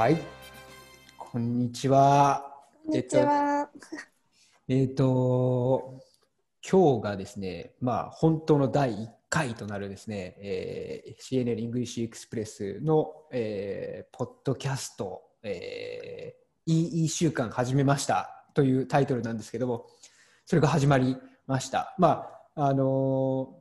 [0.00, 0.16] はい。
[1.18, 2.54] こんにちは。
[2.86, 3.68] こんにちは。
[4.66, 6.00] えっ、と、
[6.66, 19.84] 今日がですね、まあ、本当の第1回となるですね、えー CNN English Express の、えーポッドキャスト、えー、 EE習慣始めましたというタイトルなんですけども、
[20.46, 21.94] それが始まりました。
[21.98, 22.26] ま
[22.56, 23.59] あ、あのー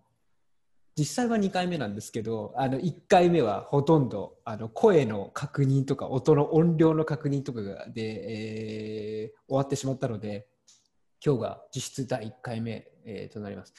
[0.99, 8.02] 実際は2回目なんですけどあの1回目はほとんどあの声の確認とか音の音量の確認とかで、
[9.23, 10.48] えー終わってしまったので
[11.26, 13.73] 今日が実質第1回目、えーとなります。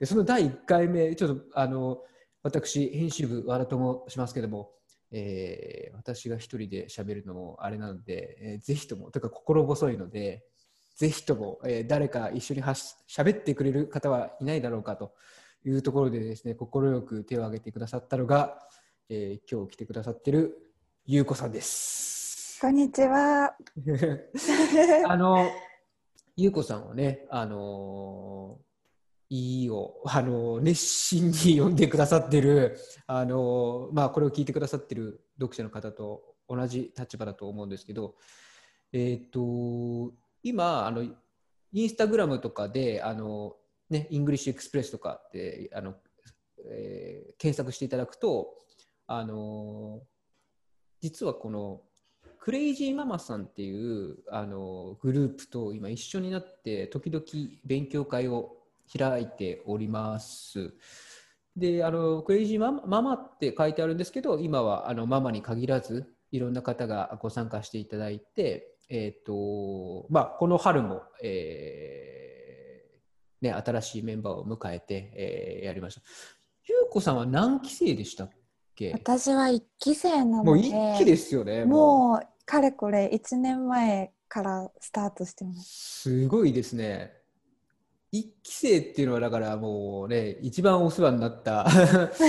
[0.00, 2.02] でその第1回目ちょっとあの
[2.42, 4.72] 私編集部和田と申しますけども、
[5.12, 10.42] えー私が一人で喋るのもあれなので、えーぜひともというか心細いので
[10.96, 15.14] ぜひとも、えー誰か一緒にはし喋ってくれる方はいないだろうかと
[15.64, 16.68] いうところでですね、快
[17.02, 18.58] く手を挙げてくださったのが、
[19.08, 20.58] えー今日来てくださってる
[21.06, 22.58] ゆうこさんです。
[22.60, 23.54] こんにちは。
[25.08, 25.50] あの、
[26.36, 28.58] ゆうこさんはね、あの
[29.30, 38.16] EE を、あの熱心に読んでくださってる、あのまあ、これを聞いてくださってる読者の方と同じ立場だと思うんですけど、
[38.92, 40.12] えっ、と、
[40.42, 43.56] 今、あの、インスタグラムとかで、あの、
[43.90, 45.94] ね、 English Express とかって、あの、
[46.66, 48.54] えー検索していただくと、
[49.06, 50.00] あの
[51.00, 51.82] 実はこの、
[52.38, 57.24] クレイジーママさんっていうあのグループと今一緒になって時々
[57.64, 58.56] 勉強会を
[58.98, 60.74] 開いております。
[61.56, 72.24] で、あのクレイジーママママって書いてあるんですけど、今はあのママに限らずいろんな方がご参加していただいて、えっ、と、まあ、この春も、えー
[73.44, 76.00] ね、新しいメンバーを迎えて、えーやりました。
[76.66, 78.30] ゆうこさんは何期生でしたっ
[78.74, 78.92] け？
[78.92, 81.64] 私は一期生なもうので、一期ですよね。
[81.64, 86.00] もうかれこれ1年前からスタートしてます。
[86.02, 87.12] すごいですね。
[88.16, 91.66] 一期生っていうのはだからもうね一番お世話になった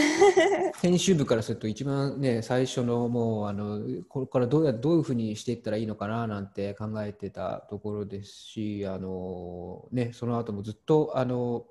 [0.82, 11.68] 編集部からすると一番ね最初のもうあのこれからどうやどういうふうにしていったらいいのかななんて考えてたところですしあのねその後もずっとあの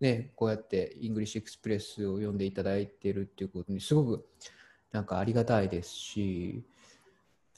[0.00, 4.26] ねこうやって English Express を読んでいただいているっていうことにすごく
[4.92, 6.64] なんかありがたいですし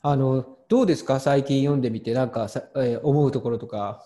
[0.03, 1.21] あのどうですか？
[1.21, 4.05] 最近読んでみてなんかさ、えー思うところとか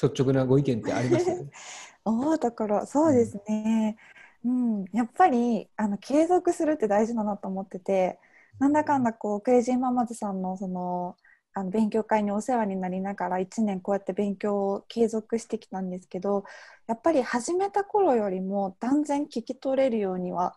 [0.00, 1.26] 率直なご意見ってあります？
[2.04, 3.96] 思うところそうですね、
[4.44, 4.84] うん。
[4.92, 8.18] やっぱりあの継続するって大事だなと思ってて
[8.58, 11.16] なんだかんだこうクレイジーママズさんのその
[11.54, 16.44] あの勉強会にお世話になりながら1年こうやって勉強を継続してきたんですけど
[16.86, 20.56] やっぱり始めた頃よりも断然聞き取れるようには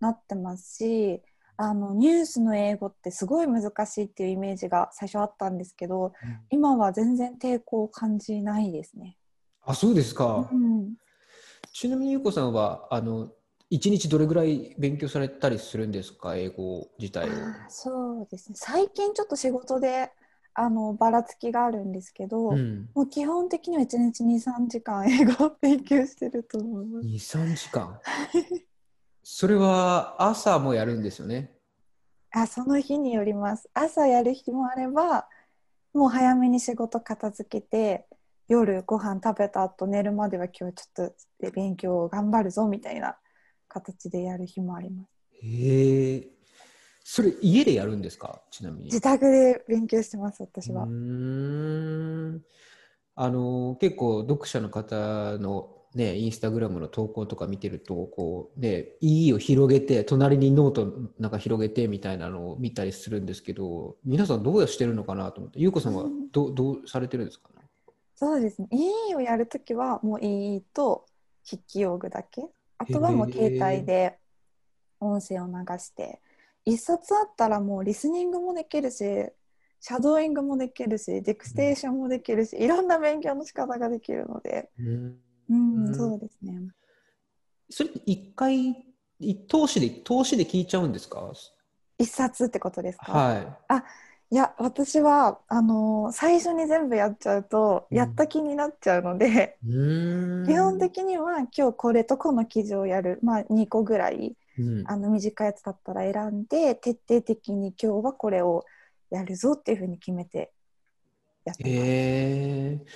[0.00, 1.22] なってますし
[1.56, 6.12] あのニュースの英語ってすごい難しいっていうイメージが最初あったんですけど
[6.50, 9.16] 今は全然抵抗を感じないですね。
[9.64, 10.94] あそうですか、うん。
[11.72, 13.30] ちなみにゆうこさんはあの
[13.70, 16.36] 一日どれぐらい勉強されたりするんですか？
[16.36, 17.32] 英語自体を。
[17.68, 18.56] そうですね。
[18.58, 20.10] 最近ちょっと仕事で
[20.52, 27.06] あのばらつきがあるんですけど、うん、もう基本的には1日23時間英語を勉強してると思います。
[27.06, 27.98] 23時間？
[29.22, 31.52] それは朝もやるんですよね？
[32.32, 35.28] あその日によります朝やる日もあれば
[35.92, 38.06] もう早めに仕事片付けて
[38.48, 43.16] 夜ご飯食べた後寝るまでは今日はちょっと勉強を頑張るぞみたいな
[43.68, 45.10] 形でやる日もあります
[45.46, 46.28] へえ。
[47.04, 48.40] それ家でやるんですか？
[48.50, 48.84] ちなみに。
[48.84, 50.90] 自宅で勉強してます私はうー
[52.36, 52.42] ん
[53.14, 67.66] あの結構読者の方のねインスタグラムの投稿とか見てるとこうね EE を広げて隣にノートなんか広げてみたいなのを見たりするんですけど皆さんどうやしてるのかなと思ってゆうこさんはどうどうされてるんですかね？
[68.14, 68.68] そうですね。
[69.10, 71.06] EE をやるときはもう EE と
[71.44, 72.46] 筆記用具だけ。
[72.78, 74.18] あとはもう携帯で
[75.00, 76.20] 音声を流して。
[76.64, 84.70] 一冊あったらもうリスニングもできるしシャドーイングもできるしディクステーションもできるしいろんな勉強の仕方ができるので。
[84.78, 85.16] うん
[85.52, 85.94] うん、うん。
[85.94, 86.68] そうですね。
[87.70, 88.70] それって一回
[89.20, 91.32] い通しで通しで聞いちゃうんですか？
[91.98, 93.34] 一冊ってことですか、は
[94.30, 94.34] い。
[94.34, 97.98] や私はあのー最初に全部やっちゃうとうん。
[97.98, 104.84] やった気になっちゃうので、基本的には今日これとこの記事をやる、まあ、2個ぐらいうん。
[104.86, 108.64] あの短いやつだったら選んで徹底的に今日はこれを
[109.10, 110.50] やるぞっていうふうに決めて
[111.44, 111.76] やってます。
[111.76, 112.86] へ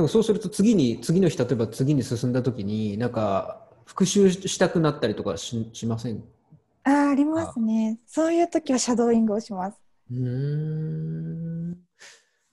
[0.00, 0.02] え。
[0.02, 6.24] でもそうすると次に次の日例えば次に進んだ時になんか復習したくなったりとかししません？
[6.84, 7.98] あありますね。
[8.06, 9.78] そういう時はシャドーイングをします。
[10.10, 11.76] うーん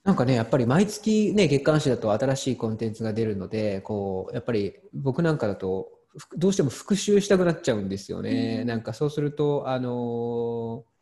[0.04, 8.60] なんかね、やっぱり毎月ね、月刊誌だと新しいコンテンツが出るので、こう、やっぱり僕なんかだと、ふどうしても復習したくなっちゃうんですよね。
[8.62, 10.97] うんなんかそうすると、あのー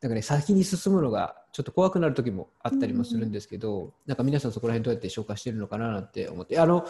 [0.00, 6.86] なんかね、先に進むのがちょっと怖くなる時もあったりもするんですけど、なんか皆さんそこら辺どうやって消化してるのかななんて思って、あの、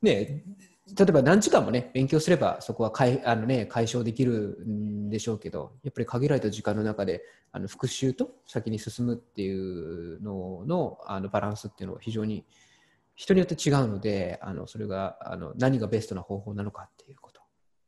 [0.00, 0.44] ね、
[0.96, 7.22] 例えば何時間もね、勉強すればそこは解あの、ね、解消できるんでしょうけど、やっぱり限られた時間の中で、
[7.52, 12.44] あの復習と先に進むっていうののあのバランスっていうのは非常に
[13.14, 17.42] 人によって違うので、あのそれがあの何がベストな方法なのかっていうこと。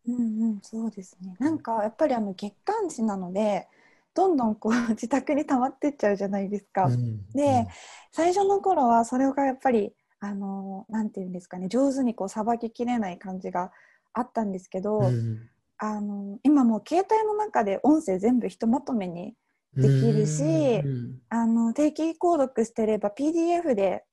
[0.09, 1.37] うんうん、そうですね。
[1.39, 3.69] なんかやっぱりあの月刊誌なので、
[4.15, 6.87] どんどんこう自宅に溜まってっちゃうじゃないですか。
[6.87, 7.27] うん。
[7.33, 7.67] で
[8.13, 13.73] 最初の頃はそれがやっぱりあのなんていうんですかね、上手にこうさばききれない感じが
[14.13, 15.49] あったんですけど、うん。
[15.79, 19.35] あの今もう携帯の中で音声全部ひとまとめに
[19.75, 21.19] できるしうん。
[21.31, 24.05] あの定期購読してれば PDF で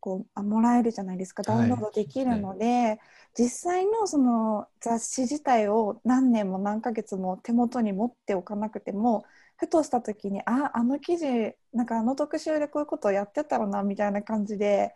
[0.00, 1.42] こうあもらえるじゃないですか。
[1.42, 3.00] ダウンロードできるので、
[3.38, 9.24] 実際のその雑誌自体を何年も何ヶ月も手元に持っておかなくても
[9.56, 14.92] ふとした時にああの記事なんかあの特集でこういうことをやってたろなみたいな感じで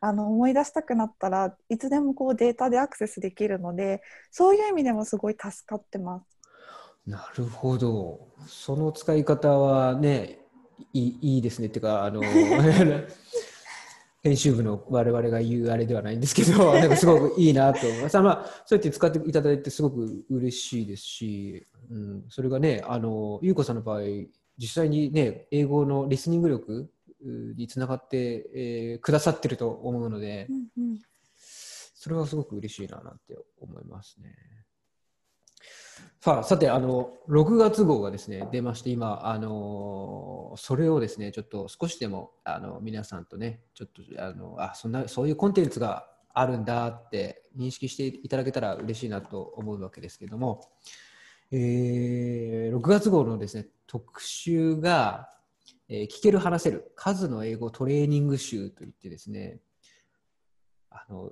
[0.00, 4.02] あの思い出したくなったらいつでもこうデータでアクセスできるので
[4.32, 6.36] そういう意味でもすごい助かってます。
[7.06, 8.26] なるほど。
[8.48, 10.40] その使い方はね、
[10.92, 11.68] いいいいですね。
[11.68, 12.20] っていうか、あの、
[14.26, 18.18] 編集部の我々が言うあれではないんですけど、 なんかすごくいいなと思います。
[18.18, 24.00] まあ、そうやって使っていただいてすごく嬉しいですし、うん、それがね、あの、ゆうこさんの場合、
[24.58, 26.90] 実際にね、英語のリスニング力
[27.22, 30.98] うにつながって、えーくださってると思うのでう、んうん
[31.98, 34.32] それはすごく嬉しいななんて思いますね。
[36.26, 50.68] さあ、さて、あの、6月号がですね、出まして、今、あの、それをですね、ちょっと少しでも、あの、皆さんとね、ちょっと、あの、あ、そんな、そういうコンテンツがあるんだって認識していただけたら嬉しいなと思うわけですけども、
[51.52, 55.30] えー6月号のですね、特集が、
[55.88, 59.60] えー聞ける話せる数の英語トレーニング集といってですね、
[60.90, 61.30] あの、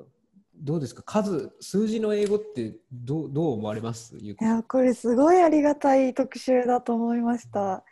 [0.56, 1.02] どうですか？
[1.02, 4.16] 数、数字の英語ってどうどう思われます？
[4.16, 7.84] いやこれすごいありがたい特集だと思いました。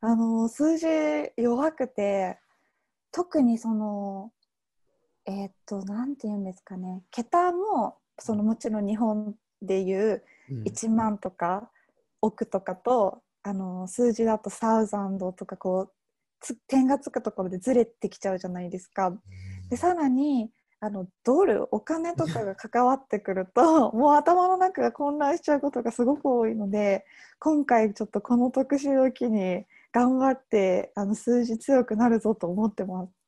[0.00, 0.86] あの数字
[1.36, 2.38] 弱くて
[3.12, 4.32] 特にその
[5.26, 7.02] えーっとなんて言うんですかね。
[7.10, 10.62] 桁もそのもちろん日本でいううん。
[10.64, 11.70] 1万とか
[12.20, 15.92] 億とかとあの数字だとサウザンドとかこう
[16.40, 19.12] つ点がつくところでずれてきちゃうじゃないですか。
[19.70, 20.50] でさらに
[20.80, 27.04] あのドルお金とかが関わってくると もう頭の中が混乱しちゃうことがすごく多いので
[27.40, 33.18] 今回ちょっとこの特集を機に頑張ってあの数字強くなるぞと思ってます。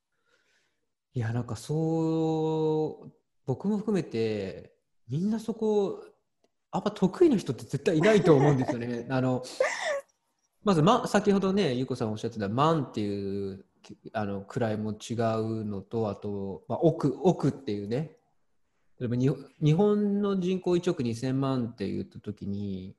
[1.13, 3.11] いや、なんかそう、
[3.45, 4.73] 僕も含めて、
[5.09, 6.01] みんなそこ、
[6.71, 9.07] あんま得意な人って絶対いないと思うんですよね。
[9.09, 9.43] あの、
[10.63, 13.65] まず、ま、先ほどね、ゆうこさんおっしゃってた万っていう
[14.13, 18.17] あの位も違うのと、あと、まあ、億、億っていうね、
[18.99, 22.95] 例えば日本の人口1億2000万って言ったときに、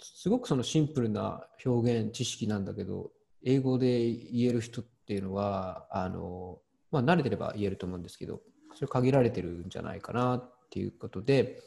[0.00, 3.12] すごくそのシンプルな表現、知識なんだけど、
[3.44, 6.58] 英語で言える人っていうのは、あの、
[6.90, 8.40] まあ、慣れてれば言えると思うんですけど、
[8.74, 11.60] それ限られてるんじゃないかなっていうことで、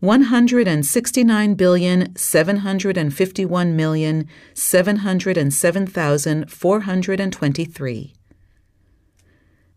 [0.00, 6.50] One hundred and sixty-nine billion seven hundred and fifty-one million seven hundred and seven thousand
[6.50, 8.14] four hundred and twenty-three.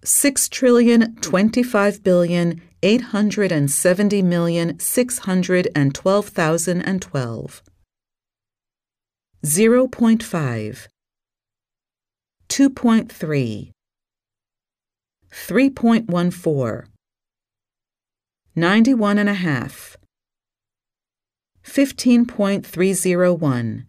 [0.01, 7.01] Six trillion twenty-five billion eight hundred and seventy million six hundred and twelve thousand and
[7.01, 7.61] twelve.
[9.45, 10.87] Zero point five.
[12.47, 13.73] Two point three.
[15.33, 16.87] Three point one four.
[18.55, 19.41] Ninety-one and a half.
[19.43, 20.02] and a half
[21.62, 23.86] Fifteen point three zero one.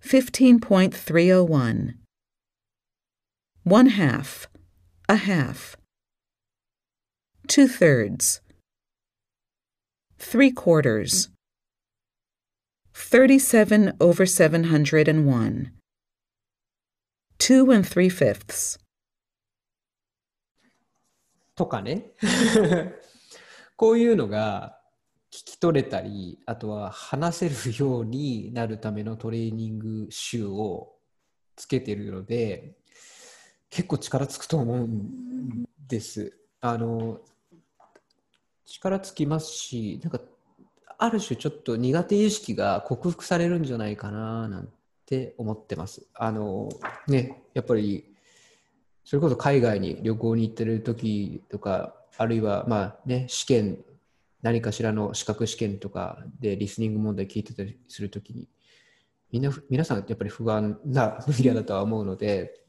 [0.00, 1.98] Fifteen point three oh one.
[3.64, 4.48] One half.
[5.08, 5.76] A half.
[7.46, 8.40] Two thirds.
[10.18, 11.28] Three quarters.
[12.94, 15.70] Thirty-seven over seven hundred and one.
[17.38, 18.78] Two and three fifths.
[21.58, 22.12] とかね
[23.76, 24.81] こういうのが聞き
[25.63, 30.91] 取れたりあとは話せるようになるためのトレーニング集を
[31.55, 32.73] つけてるので
[33.69, 36.37] 結構力つくと思うんです。
[36.59, 37.21] あの
[38.65, 40.19] 力つきますしなんか
[40.97, 44.69] ある種ちょっと苦手意識が克服されるんじゃないかななん
[45.05, 46.05] て思ってます。
[46.13, 46.67] あの
[47.07, 48.13] ねやっぱり
[49.05, 53.77] それこそ海外に旅行に行ってる時とか、あるいはまあね、試験、
[54.43, 58.49] 何かしらの資格試験とかでリスニング問題聞いてたりするときに、
[59.31, 62.61] みんな、皆さんやっぱり不安な分野だとは思うので、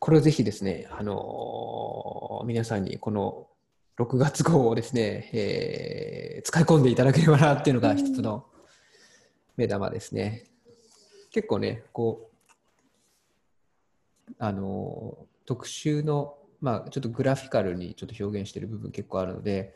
[0.00, 3.46] これをぜひですね、あのー皆さんにこの
[3.98, 8.46] 6月号をですね、えー使い込んでいただければなっていうのが一つの
[9.56, 10.46] 目玉ですね。
[11.30, 12.28] 結構ね、こ
[14.28, 19.74] う、あの特集の、まあ、ちょっとグラフィカルにちょっと表現している部分結構あるので、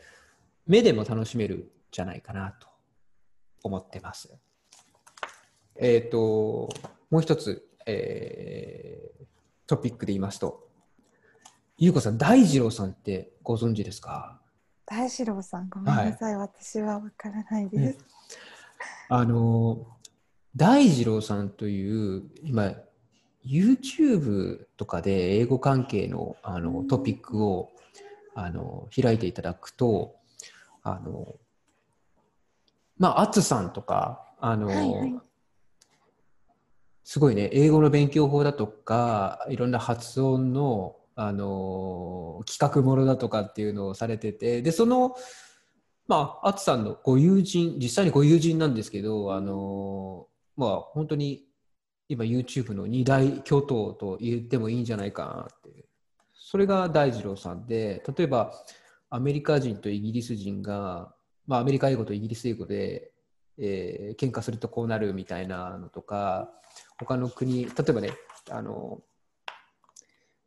[0.65, 2.67] 目でも楽しめるんじゃないかなと
[3.63, 4.33] 思ってます。
[5.77, 6.69] えっ、と、
[7.09, 9.25] もう一つ、えー
[9.67, 10.69] トピックで言いますと、
[11.79, 14.39] ゆうこさん、大二郎さんってご存知ですか？
[14.85, 17.97] 大志郎さん、ごめんなさい、私はわからないです。
[19.09, 19.87] あの、
[20.55, 22.75] 大二郎さんという、今、
[23.43, 27.71] YouTube とかで英語関係のあのトピックを
[28.35, 30.15] あの開いていただくと、
[30.85, 31.35] あの、
[32.97, 35.19] まあ、アツさんとか、あの、はいはい
[37.07, 45.15] すごいね、英語の勉強法だとか、いろんな発音の、あの、企画ものだとかっていうのをされてて、で、その、
[46.07, 50.25] まあ、アツさんのご友人、実際にご友人なんですけど、あの、
[50.57, 51.45] まあ、本当に
[52.09, 55.85] 今 YouTube の二大巨頭と言ってもいいんじゃないかなって。
[56.33, 58.51] それが大二郎さんで、例えば
[59.15, 61.13] アメリカ人とイギリス人が、
[61.47, 63.11] まあ、アメリカ英語とイギリス英語で、
[63.57, 66.49] えー喧嘩するとこうなるみたいなのとか、
[66.99, 68.11] 他の国、例えばね、
[68.51, 69.01] あの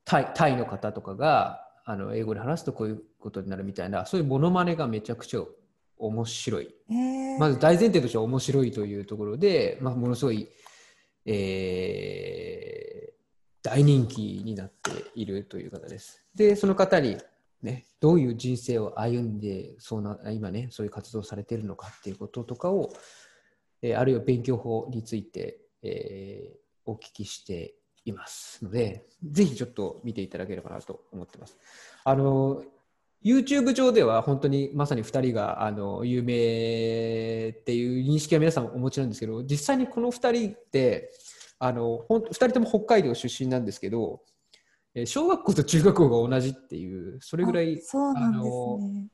[0.04, 5.42] タイタイの方とかがあの英語で話すとこういうことになるみたいな、そういうモノマネがめちゃくちゃ
[5.96, 6.68] 面白い。
[6.90, 10.48] えーまず大前提としては面白いというところで、まあ、ものすごい、
[11.24, 12.88] えー
[13.60, 16.24] 大人気になっているという方です。
[16.34, 17.18] で、その方に、
[17.62, 22.92] ね、どういう人生を歩んでそうな、今ね、そういう活動をされてるのかっていうこととかを、
[23.82, 27.74] えーあるいは勉強法について、えーお聞きして
[28.06, 31.58] いますので、ぜひちょっと見ていただければなと思ってます。
[32.02, 32.64] あの
[33.22, 41.10] YouTube 上では本当にまさに2人があの有名っていう認識は皆さんお持ちなんですけど実際にこの2人って
[41.58, 44.22] あのほん2人とも北海道出身なんですけど
[45.06, 49.08] 小学校と中学校が同じっていうそれぐらいあそうなんですね。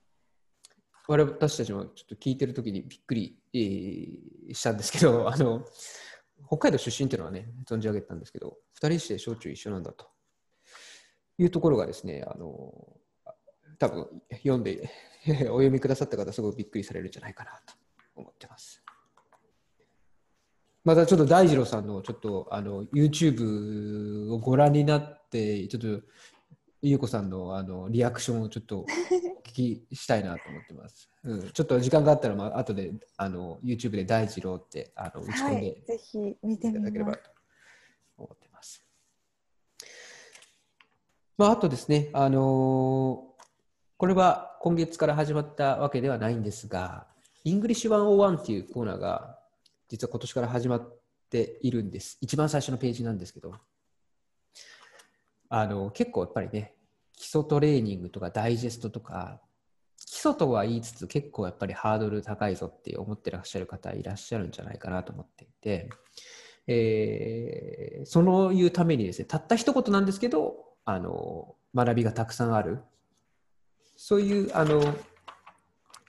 [1.07, 5.65] 我々私たちもちょっと聞いてる時にびっくり、えーしたんですけど あの
[6.47, 10.07] 北海道出身っていうのはね存じ上げてたんですけど2人して小中一緒なんだと
[11.39, 13.01] いうところがですねあの
[13.79, 14.91] 多分読んで
[15.51, 17.75] お読みくださった方すごいびっくりされるんじゃないかなと
[18.17, 18.84] 思ってます。
[20.85, 26.07] またちょっと大二郎さんのちょっとあの YouTube をご覧になってちょっと
[26.83, 28.87] ゆうこさんのあのリアクションをちょっとお
[29.49, 31.11] 聞きしたいなと思ってます。
[31.25, 37.35] うん、ちょっと時間があったら、まあ後であの YouTube で大二郎ってあの打ち込んではい、ぜひ見ていただければと。
[38.17, 38.85] 思ってます。
[41.37, 43.35] まあ、あとですね、あのー
[43.97, 47.07] これは今月から始まったわけではないんですが、
[47.47, 49.39] English 101っていうコーナーが
[49.89, 50.99] 実は今年から始まっ
[51.31, 52.19] ているんです。
[52.21, 53.55] 一番最初のページなんですけど、
[55.49, 56.75] あの結構やっぱりね、
[57.17, 59.41] 基礎トレーニングとかダイジェストとか、
[60.07, 65.91] 基礎とは言いつつ結構やっぱりハードル高いぞって思ってらっしゃる方いらっしゃるんじゃないかなと思っていて、
[66.67, 72.81] えー、そのいうためにですね、たった一言なんですけど、あの学びがたくさんある、
[73.97, 74.95] そういうあの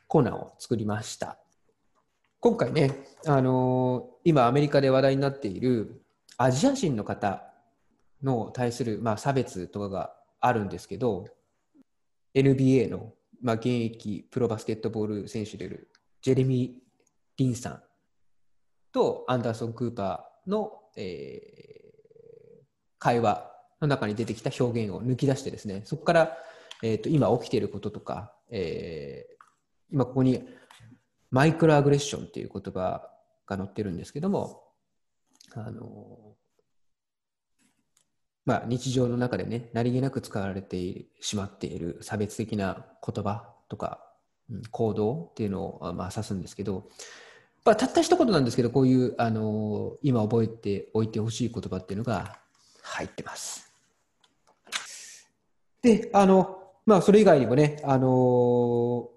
[0.07, 1.37] コーナーを作りました。
[2.45, 2.91] 今回ね、
[3.25, 6.03] あの今アメリカで話題になっている
[6.37, 7.41] アジア人の方
[8.21, 11.25] の対する、まあ、差別とかがあるんですけど、
[12.35, 15.89] NBA の、まあ、現役プロバスケットボール選手である
[16.21, 16.81] ジェレミー・
[17.37, 17.83] リンさん
[18.91, 22.63] とアンダーソン・クーパーの、えー、
[22.99, 26.37] 会話の中に出てきた表現を抜き出してですね、そこから、
[26.83, 29.35] えーと、今起きていることとか、えー、
[29.91, 30.47] 今ここに
[31.35, 33.09] マイクロアグレッションっていう言葉
[33.45, 34.63] が載ってるんですけども、
[35.53, 36.33] あの
[38.45, 43.99] まあ、日常の中でね、何気なく使われてしまっている差別的な言葉とか、
[44.71, 46.87] 行動っていうのを、まあ、指すんですけど、
[47.65, 52.39] まあ、たった一言なんですけど、こういう、あの今覚えておいてほしい言葉っていうのが
[52.81, 53.73] 入ってます。
[55.81, 59.09] で、あの、まあ、それ以外にもね、あの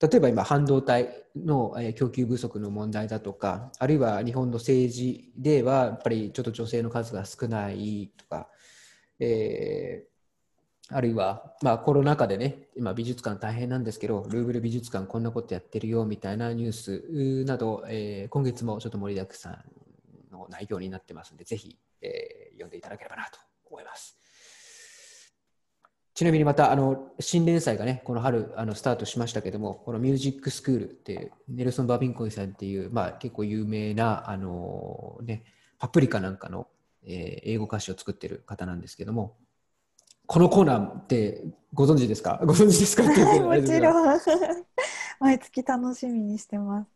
[0.00, 8.48] 例えば今、半導体の供給不足の問題だとか、あるいは日本の政治ではやっぱりちょっと女性の数が少ないとか、
[9.18, 19.64] えー、あるいは、まあ、コロナ禍でね、今美術館大変なんですけど、ルーブル美術館こんなことやってるよみたいなニュースなど、えー、今月もちょっと盛りだくさん
[20.32, 24.19] の内容になってますので、ぜひ、えー、読んでいただければなと思います。
[26.20, 35.44] ちなみにまたあの新連載がね、この春あのスタートしましたけども、このミュージックスクールっていう、ネルソン・バービンコイさんっていう、まあ、結構有名なあの、ね、
[35.78, 36.66] パプリカなんかの、
[37.06, 39.34] えー、英語歌詞を作ってる方なんですけども、
[40.26, 42.38] このコーナーってご存知ですか？
[42.44, 43.02] ご存知ですか？
[43.02, 43.14] も
[43.66, 44.20] ちろん。
[45.20, 46.90] 毎月楽しみにしてます。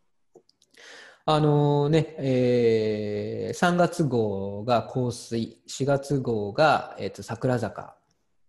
[1.25, 7.97] あのね、えー、3月号が香水、4月号が、えーと桜坂、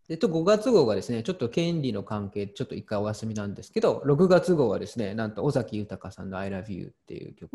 [0.08, 7.52] でと5月号がですね、ちょっと権利の関係、ちょっと一回お休みなんですけど、6月号はですね、なんと尾崎豊さんの I love you っていう曲。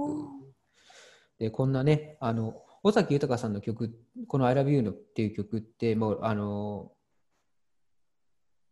[1.38, 3.94] で、こんなね、あの、尾崎豊さんの曲、
[4.26, 6.90] この I love you のっていう曲って、もう、あの、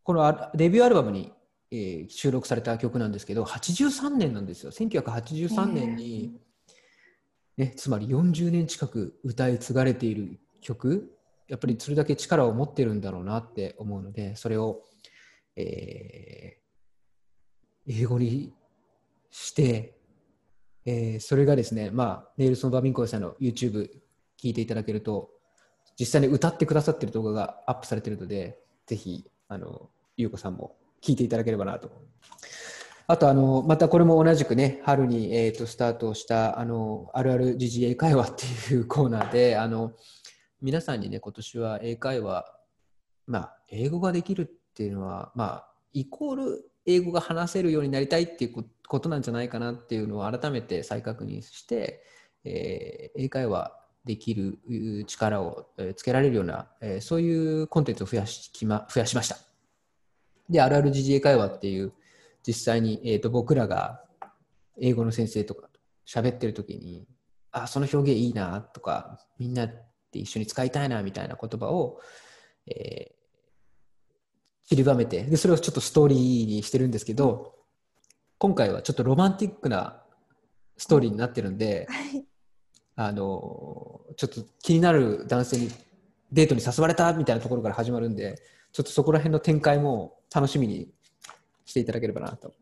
[0.02, 1.32] このデビューアルバムに、
[1.70, 4.72] えー、収録された曲なんですけど、83年なんですよ。
[4.72, 6.40] 1983年に、
[7.56, 11.17] ね、つまり40年近く歌い継がれている曲
[11.48, 14.82] やっぱりそれだけ力を持ってるんだろうなって思うのでそれを、
[15.56, 18.52] えー、英語に
[19.30, 19.96] して、
[20.84, 23.88] えー、それがですね、まあ、ネイルソン・バーミンコイさんの YouTube
[24.42, 25.30] 聞いていただけると
[25.98, 31.90] 実際に歌ってくださってる動画がアップされてるのでぜひあのゆうこさんも聞いていただければなと。
[33.10, 38.34] あとあの、またこれも同じくね、春に、えー、とスタートしたあのあるある GGA 会話っ
[38.68, 39.92] ていうコーナーで、あの
[40.60, 42.44] 皆さんにね、今年は英会話、
[43.26, 52.02] まあ、英語ができるっていうのは、まあ、イコール英語が話せるようになりたいっていうことなんじゃないかなっていうのを改めて再確認して、
[52.44, 53.72] えー、英会話
[54.04, 54.58] できる
[55.06, 59.36] 力をつけられるような、えー、そういうコンテンツを増やしき、ま、増やしました。
[60.48, 61.92] で、あるある時事英会話っていう、
[62.46, 64.02] 実際に、えーと、僕らが
[64.80, 67.06] 英語の先生とかと喋ってる時に、
[67.50, 69.68] あ、その表現いいなとか、みんな
[70.08, 72.00] って一緒に使いたいなみたいな言葉を、
[72.66, 77.54] えー、散りばめてでそれをちょっとストーリーにしてるんですけど
[78.38, 80.02] 今回はちょっとロマンティックな
[80.76, 82.24] ストーリーになってるんで、はい、
[82.96, 85.70] あのちょっと気になる男性に
[86.32, 88.36] デートに誘われたみたいなところから始まるんで
[88.72, 90.88] ちょっとそこら辺の展開も楽しみに
[91.64, 92.52] していただければなと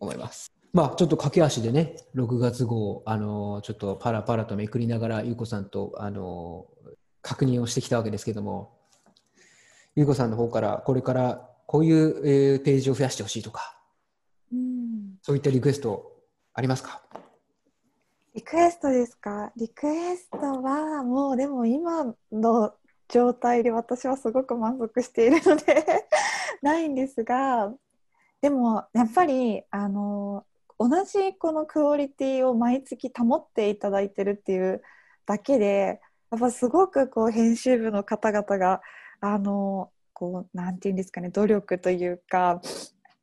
[0.00, 0.51] 思います。
[0.72, 6.66] まあ、ちょっと駆け足でね、6月号、あのちょっとパラパラとめくりながら、ゆうこさんと、あの
[7.20, 8.78] 確認をしてきたわけですけども、
[9.94, 13.78] ゆうこさんの方からこれからこういう、えー、ページを増やしてほしいとか、
[14.50, 16.10] うん、そういったリクエスト
[16.54, 17.02] ありますか？
[18.34, 19.52] リクエストですか？
[19.56, 22.72] リクエストはもうでも今の
[23.08, 25.84] 状態で私はすごく満足しているので
[26.62, 27.70] ないんですが
[28.40, 30.44] でもやっぱりあの
[30.78, 34.82] 同じこのクオリティを毎月保っていただいてるっていう
[35.26, 38.80] だけでやっぱすごくこう編集部の方々が
[39.20, 42.60] あのこうなんていうんですかね努力というか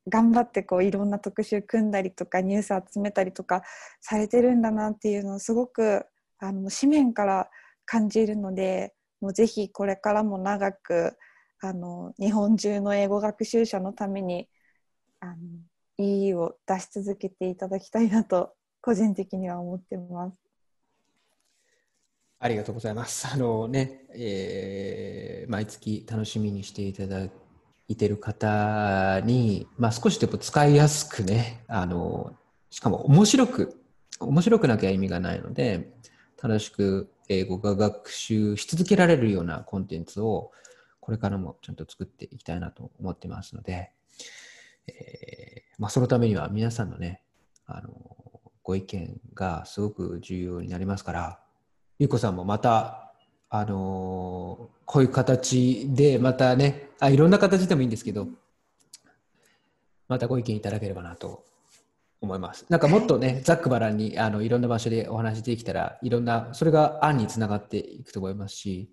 [0.07, 3.63] 頑張ってこういろんな特集組んだりとかニュース集めたりとか
[4.01, 6.05] されてるんだなっていうのをすごく
[6.39, 7.49] あの紙面から
[7.85, 11.17] 感じるのでもうぜひこれからも長く
[11.61, 14.47] あの日本中の英語学習者のために
[15.19, 15.35] あの
[15.99, 20.39] いいを出し続けていただきたいなと個人的には思ってます。
[22.39, 23.27] ありがとうございます。
[23.31, 27.27] あのね、えー、毎月楽しみにしていただ
[27.89, 32.33] いてる方に、まあ、少しでも使いやすくね、あの
[32.69, 33.83] しかも面白く、
[34.21, 35.91] 面白くなきゃ意味がないので、
[36.41, 40.51] 楽しく英語が学習し続けられるようなコンテンツを
[41.01, 43.91] これからもちゃんと作っていきたいなと思ってますので、
[44.89, 47.21] えー、まあ、そのためには皆さんのね、
[47.65, 47.91] あの
[48.63, 51.39] ご意見がすごく重要になりますから、
[51.97, 53.05] ゆうこさんもまた、
[53.51, 58.27] あのこういう形でまたねあ、いろんな形でもいいんですけど、
[60.07, 61.45] またご意見いただければなと
[62.21, 62.65] 思います。
[62.69, 68.91] なんかもっとね、 ざっくばらんにあのいろんな場所でお話できたら、いろんな、それが案につながっていくと思いますし、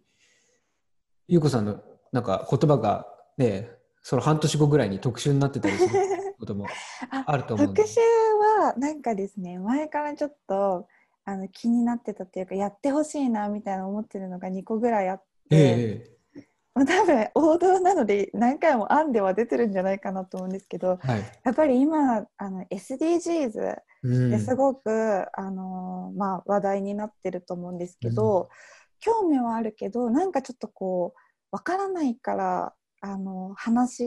[1.28, 1.82] ゆうこさんの
[2.12, 3.06] なんか言葉が
[3.36, 3.70] ね、
[4.08, 5.90] その半年後ぐらいに特集になってたりする
[6.38, 6.68] ことも
[7.10, 7.98] あると思う特集
[8.60, 10.86] はなんかですね、前からちょっと
[11.24, 16.16] あの気になってたっていうか、やってほしいなみたいな思ってるのが2個ぐらいあって、えー
[16.84, 23.78] 多分王道なので何回も案では出てるんじゃないかなと思うんですけど、はい、やっぱり今あの SDGs
[24.30, 28.48] ですごく、うん、あのまあ、話題になってると思うんですけど、うん、
[29.00, 31.18] 興味はあるけどなんかちょっとこう
[31.50, 34.04] わからないからあの話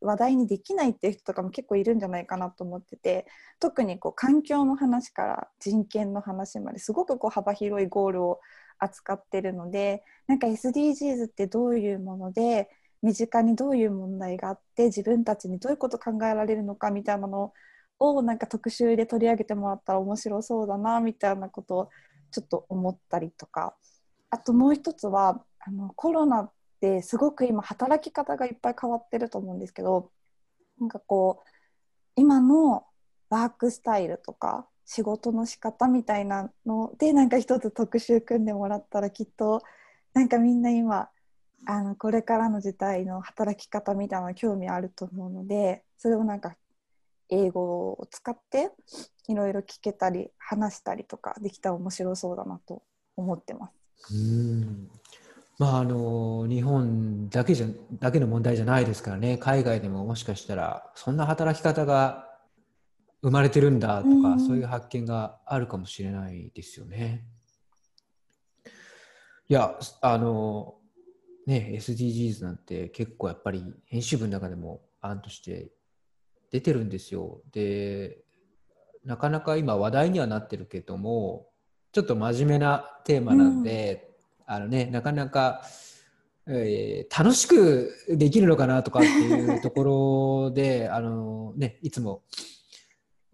[0.00, 3.26] 話題にできないっていう人とかも結構いるんじゃないかなと思ってて
[3.58, 8.40] 特にこう環境の話から人権の話まですごくこう幅広いゴールを
[8.78, 12.70] 扱ってるのでなんか SDGs ってどういうもので
[13.02, 17.52] 身近にどういう問題があって自分たちにどういうこと考えられるのかみたいなの
[17.98, 21.88] をなんか特集で取り上げてもらったら面白そうだなみたいなことを
[22.30, 23.76] ちょっと思ったりとか。
[24.30, 30.10] あともう一つはあのコロナってすごく今働き方がいっぱい変わってると思うんですけど
[30.80, 31.48] なんかこう
[32.16, 32.84] 今の
[33.30, 39.62] ワークスタイルとか仕事の仕方みたいなのでなんか一つ特集組んでもらったらきっと
[40.14, 41.10] なんかみんな今
[41.66, 46.56] あのこれからの時代の働き方みたいな興味あると思うのでそれをなんか
[47.28, 48.70] 英語を使って
[49.26, 52.82] いろいろ聞けたり話したりとかできたら面白そうだなと
[53.16, 54.14] 思ってます。
[54.14, 54.90] うん
[55.58, 57.66] まああの日本だけじゃ
[57.98, 62.28] だけの問題じゃないですからね海外でももしかしたらそんな働き方が
[63.22, 67.24] 生まれてるんだとか、うん、そういう発見があるかもしれないですよね。
[69.48, 70.76] いや、あの、
[71.46, 75.70] ね、SDGs なんて結構やっぱり編集部の中でも案として
[76.50, 77.40] 出てるんですよ。
[77.50, 78.18] で、
[79.04, 81.48] なかなか今話題にはなってるけども、
[81.92, 84.07] ちょっと真面目なテーマなんで、うん、
[84.48, 85.62] あのね、なかなか、
[86.46, 92.22] えー、楽しくできるのかなとかっていうところで、 あのね、いつも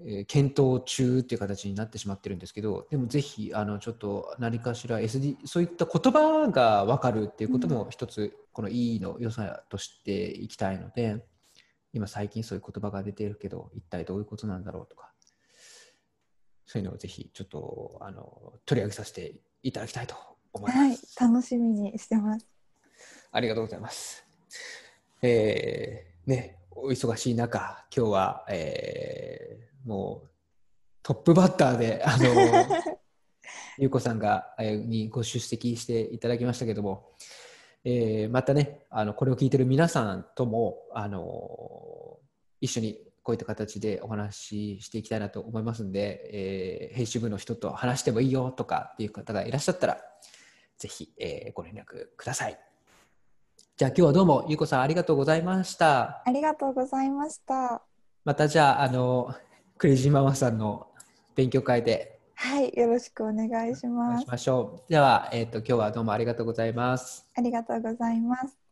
[0.00, 11.24] えー、検討中っていう形になってしまってるんですけどでもぜひあのちょっと何かしら SD そういった言葉が分かるっていうことも一つこの E の良さとしていきたいので
[11.92, 15.12] 今最近そういう言葉が出てるけど一体どういうことなんだろうとか
[16.66, 20.16] そういうのをぜひちょっとあの取り上げさせていただきたいと
[20.55, 21.19] 思います。
[21.21, 22.47] はい、楽しみにしてます。
[23.33, 24.25] ありがとうございます。
[25.23, 30.29] えー、ね、お忙しい中、今日は、えー、もう
[31.03, 32.25] トップバッターで、あの、
[33.79, 37.12] ゆうこさんが、えにご出席していただきましたけども、
[37.85, 42.19] えー、またね、あの、これを聞いてる皆さんとも、あの、
[42.61, 50.01] 一緒にこういった形でお話ししていきたいなと思いますんで、えー、編集部の人と話してもいいよとかっていう方がいらっしゃったら、
[50.79, 52.59] ぜひ、えー、ご連絡ください。
[53.77, 56.23] じゃあ今日はどうもゆうこさんありがとうございました。
[56.25, 57.83] ありがとうございました。
[58.25, 59.35] またじゃああの
[59.79, 60.89] クレイジーママさんの
[61.35, 62.21] 勉強会で。
[62.37, 64.23] はい、よろしくお願いします。
[64.23, 64.91] しましょう。
[64.91, 67.29] では、えっ、ー、と、今日はどうもありがとうございます。
[67.37, 68.63] ありがとうございます。